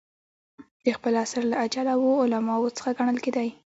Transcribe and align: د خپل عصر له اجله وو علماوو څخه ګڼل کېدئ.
د 0.83 0.87
خپل 0.97 1.13
عصر 1.23 1.43
له 1.51 1.57
اجله 1.65 1.93
وو 1.97 2.19
علماوو 2.23 2.75
څخه 2.77 2.89
ګڼل 2.97 3.17
کېدئ. 3.25 3.49